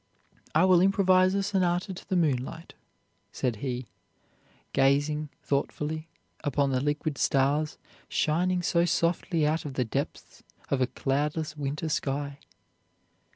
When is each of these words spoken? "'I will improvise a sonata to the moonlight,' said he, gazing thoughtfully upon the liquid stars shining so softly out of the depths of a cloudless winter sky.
"'I 0.55 0.65
will 0.65 0.81
improvise 0.81 1.35
a 1.35 1.43
sonata 1.43 1.93
to 1.93 2.09
the 2.09 2.15
moonlight,' 2.15 2.73
said 3.31 3.57
he, 3.57 3.85
gazing 4.73 5.29
thoughtfully 5.43 6.07
upon 6.43 6.71
the 6.71 6.81
liquid 6.81 7.19
stars 7.19 7.77
shining 8.09 8.63
so 8.63 8.83
softly 8.83 9.45
out 9.45 9.63
of 9.63 9.75
the 9.75 9.85
depths 9.85 10.41
of 10.69 10.81
a 10.81 10.87
cloudless 10.87 11.55
winter 11.55 11.87
sky. 11.87 12.39